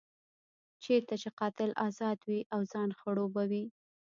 [0.83, 3.65] چېرته چې قاتل ازاد وي او ځان خړوبوي.